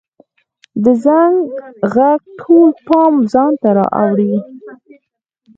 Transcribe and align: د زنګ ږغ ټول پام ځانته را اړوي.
د 0.83 0.85
زنګ 1.03 1.35
ږغ 1.91 1.97
ټول 2.39 2.69
پام 2.87 3.13
ځانته 3.33 3.69
را 3.77 3.85
اړوي. 4.03 4.37